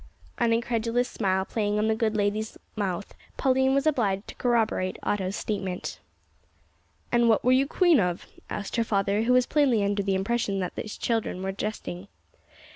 An 0.39 0.51
incredulous 0.51 1.07
smile 1.07 1.45
playing 1.45 1.77
on 1.77 1.87
the 1.87 1.93
good 1.93 2.17
lady's 2.17 2.53
little 2.53 2.61
mouth, 2.75 3.13
Pauline 3.37 3.75
was 3.75 3.85
obliged 3.85 4.27
to 4.29 4.33
corroborate 4.35 4.97
Otto's 5.03 5.35
statement. 5.35 5.99
"And 7.11 7.29
what 7.29 7.43
were 7.43 7.51
you 7.51 7.67
queen 7.67 7.99
of?" 7.99 8.25
asked 8.49 8.77
her 8.77 8.83
father, 8.83 9.21
who 9.21 9.33
was 9.33 9.45
plainly 9.45 9.83
under 9.83 10.01
the 10.01 10.15
impression 10.15 10.57
that 10.57 10.73
his 10.75 10.97
children 10.97 11.43
were 11.43 11.51
jesting. 11.51 12.07